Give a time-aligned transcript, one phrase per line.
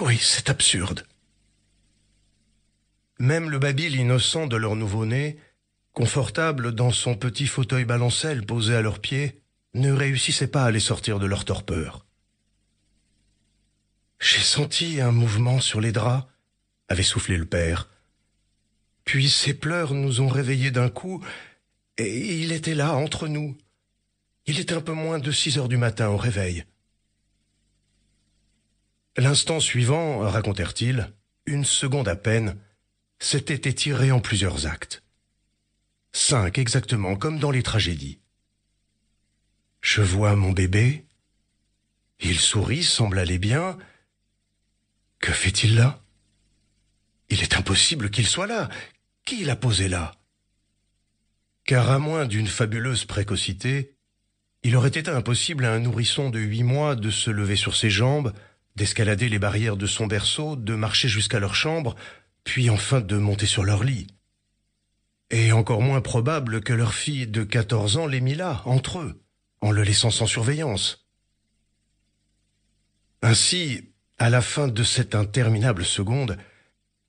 [0.00, 1.06] Oui, c'est absurde.
[3.18, 5.38] Même le babil innocent de leur nouveau-né,
[5.92, 9.40] confortable dans son petit fauteuil balancelle posé à leurs pieds,
[9.74, 12.04] ne réussissait pas à les sortir de leur torpeur.
[14.20, 16.26] J'ai senti un mouvement sur les draps,
[16.88, 17.88] avait soufflé le père.
[19.04, 21.24] Puis ses pleurs nous ont réveillés d'un coup,
[21.98, 23.56] et il était là, entre nous.
[24.46, 26.64] Il était un peu moins de six heures du matin au réveil.
[29.16, 31.12] L'instant suivant, racontèrent-ils,
[31.46, 32.58] une seconde à peine,
[33.20, 35.02] s'était étiré en plusieurs actes.
[36.12, 38.20] Cinq exactement, comme dans les tragédies.
[39.80, 41.06] Je vois mon bébé.
[42.20, 43.78] Il sourit, semble aller bien.
[45.20, 46.02] Que fait-il là?
[47.30, 48.68] Il est impossible qu'il soit là.
[49.24, 50.14] Qui l'a posé là?
[51.64, 53.96] Car à moins d'une fabuleuse précocité,
[54.62, 57.90] il aurait été impossible à un nourrisson de huit mois de se lever sur ses
[57.90, 58.32] jambes,
[58.76, 61.94] d'escalader les barrières de son berceau, de marcher jusqu'à leur chambre,
[62.44, 64.08] puis enfin de monter sur leur lit.
[65.30, 69.22] Et encore moins probable que leur fille de quatorze ans l'ait mis là, entre eux,
[69.60, 71.06] en le laissant sans surveillance.
[73.22, 76.36] Ainsi, à la fin de cette interminable seconde,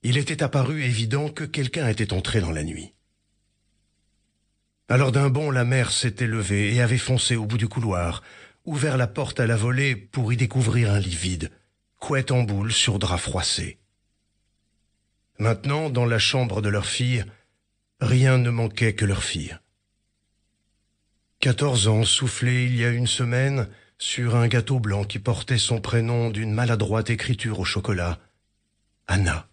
[0.01, 2.93] il était apparu évident que quelqu'un était entré dans la nuit.
[4.87, 8.21] Alors d'un bond, la mère s'était levée et avait foncé au bout du couloir,
[8.65, 11.51] ouvert la porte à la volée pour y découvrir un lit vide,
[11.99, 13.79] couette en boule sur drap froissé.
[15.37, 17.25] Maintenant, dans la chambre de leur fille,
[17.99, 19.57] rien ne manquait que leur fille.
[21.39, 25.79] Quatorze ans soufflés il y a une semaine sur un gâteau blanc qui portait son
[25.79, 28.19] prénom d'une maladroite écriture au chocolat.
[29.07, 29.47] Anna.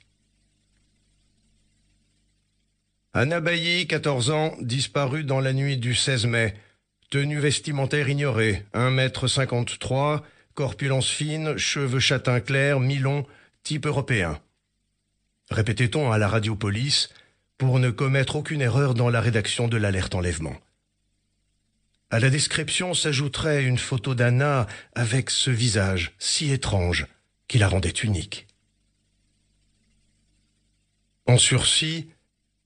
[3.13, 6.55] Anna Bailly, 14 ans, disparue dans la nuit du 16 mai.
[7.13, 10.25] Tenue vestimentaire ignorée, 1 mètre 53,
[10.55, 13.27] corpulence fine, cheveux châtain clair, mi-long,
[13.63, 14.41] type européen.
[15.51, 17.11] Répétait-on à la radio police
[17.59, 20.56] pour ne commettre aucune erreur dans la rédaction de l'alerte enlèvement?
[22.09, 27.06] À la description s'ajouterait une photo d'Anna avec ce visage si étrange
[27.47, 28.47] qui la rendait unique.
[31.27, 32.09] En sursis,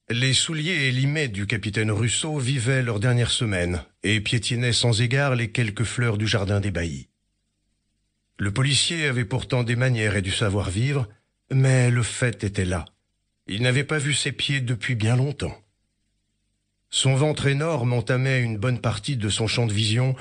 [0.09, 5.51] les souliers élimés du capitaine Rousseau vivaient leur dernière semaine et piétinaient sans égard les
[5.51, 7.09] quelques fleurs du jardin des baillis.
[8.39, 11.09] Le policier avait pourtant des manières et du savoir-vivre,
[11.51, 12.85] mais le fait était là.
[13.47, 15.57] Il n'avait pas vu ses pieds depuis bien longtemps.
[16.89, 20.15] Son ventre énorme entamait une bonne partie de son champ de vision,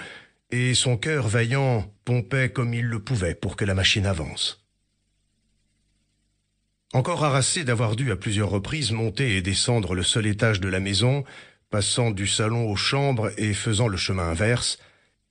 [0.50, 4.65] et son cœur vaillant pompait comme il le pouvait pour que la machine avance.
[6.92, 10.80] Encore harassé d'avoir dû à plusieurs reprises monter et descendre le seul étage de la
[10.80, 11.24] maison,
[11.70, 14.78] passant du salon aux chambres et faisant le chemin inverse,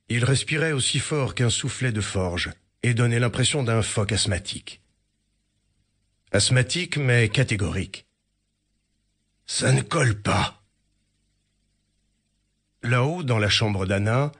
[0.08, 2.50] il respirait aussi fort qu'un soufflet de forge
[2.82, 4.80] et donnait l'impression d'un phoque asthmatique.
[6.30, 8.06] Asthmatique mais catégorique.
[9.46, 10.62] Ça ne colle pas.
[12.82, 14.32] Là-haut, dans la chambre d'Anna,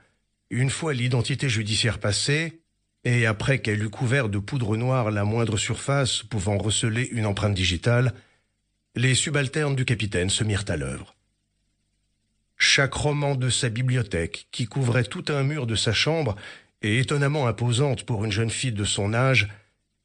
[0.49, 2.61] une fois l'identité judiciaire passée,
[3.07, 7.53] et après qu'elle eut couvert de poudre noire la moindre surface pouvant receler une empreinte
[7.53, 8.13] digitale,
[8.95, 11.15] les subalternes du capitaine se mirent à l'œuvre.
[12.57, 16.35] Chaque roman de sa bibliothèque, qui couvrait tout un mur de sa chambre,
[16.81, 19.47] et étonnamment imposante pour une jeune fille de son âge,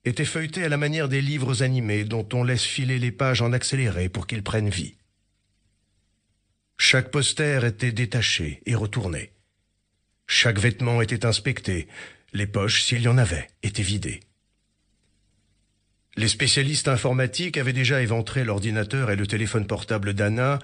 [0.05, 3.53] était feuilleté à la manière des livres animés dont on laisse filer les pages en
[3.53, 4.95] accéléré pour qu'ils prennent vie.
[6.79, 9.33] Chaque poster était détaché et retourné.
[10.29, 11.89] Chaque vêtement était inspecté,
[12.33, 14.21] les poches, s'il y en avait, étaient vidées.
[16.17, 20.59] Les spécialistes informatiques avaient déjà éventré l'ordinateur et le téléphone portable d'Anna,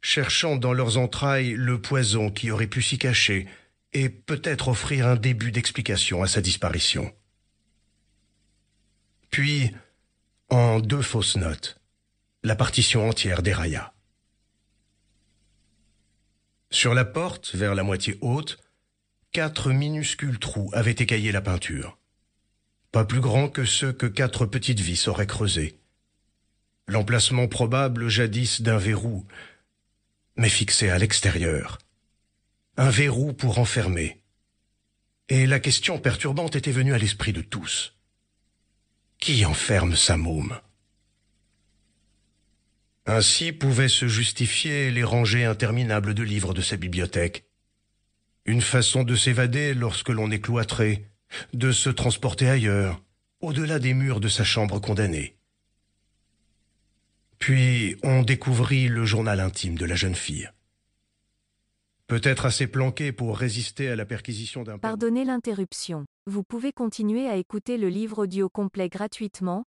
[0.00, 3.46] cherchant dans leurs entrailles le poison qui aurait pu s'y cacher
[3.92, 7.12] et peut-être offrir un début d'explication à sa disparition.
[9.30, 9.70] Puis,
[10.50, 11.80] en deux fausses notes,
[12.42, 13.92] la partition entière dérailla.
[16.70, 18.58] Sur la porte, vers la moitié haute,
[19.32, 21.98] quatre minuscules trous avaient écaillé la peinture.
[22.92, 25.78] Pas plus grands que ceux que quatre petites vis auraient creusés.
[26.86, 29.26] L'emplacement probable jadis d'un verrou,
[30.36, 31.78] mais fixé à l'extérieur.
[32.76, 34.22] Un verrou pour enfermer.
[35.28, 37.94] Et la question perturbante était venue à l'esprit de tous.
[39.18, 40.58] Qui enferme sa môme?
[43.04, 47.47] Ainsi pouvaient se justifier les rangées interminables de livres de sa bibliothèque,
[48.48, 51.04] une façon de s'évader lorsque l'on est cloîtré,
[51.52, 53.02] de se transporter ailleurs,
[53.42, 55.36] au-delà des murs de sa chambre condamnée.
[57.38, 60.50] Puis on découvrit le journal intime de la jeune fille.
[62.06, 64.78] Peut-être assez planqué pour résister à la perquisition d'un...
[64.78, 66.06] Pardonnez l'interruption.
[66.26, 69.64] Vous pouvez continuer à écouter le livre audio complet gratuitement,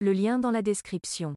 [0.00, 1.36] le lien dans la description.